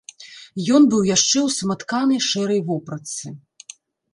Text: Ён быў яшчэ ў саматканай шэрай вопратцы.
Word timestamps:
Ён 0.77 0.87
быў 0.93 1.03
яшчэ 1.09 1.37
ў 1.47 1.55
саматканай 1.57 2.19
шэрай 2.29 2.61
вопратцы. 2.71 3.25